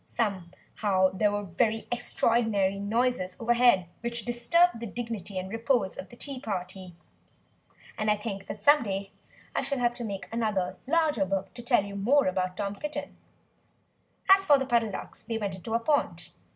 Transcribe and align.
Somehow 0.03 1.09
there 1.13 1.31
were 1.31 1.43
very 1.43 1.87
extraordinary 1.91 2.79
noises 2.79 3.37
over 3.39 3.53
head, 3.53 3.87
which 3.99 4.25
disturbed 4.25 4.79
the 4.79 4.87
dignity 4.87 5.37
and 5.37 5.47
repose 5.51 5.95
of 5.95 6.09
the 6.09 6.15
tea 6.15 6.39
party. 6.39 6.95
And 7.99 8.09
I 8.09 8.17
think 8.17 8.47
that 8.47 8.63
some 8.63 8.81
day 8.81 9.11
I 9.55 9.61
shall 9.61 9.77
have 9.77 9.93
to 9.93 10.03
make 10.03 10.27
another, 10.33 10.77
larger, 10.87 11.23
book, 11.23 11.53
to 11.53 11.61
tell 11.61 11.85
you 11.85 11.95
more 11.95 12.25
about 12.25 12.57
Tom 12.57 12.77
Kitten! 12.77 13.15
As 14.27 14.43
for 14.43 14.57
the 14.57 14.65
Puddle 14.65 14.89
Ducks 14.89 15.21
they 15.21 15.37
went 15.37 15.53
into 15.53 15.75
a 15.75 15.79
pond. 15.79 16.29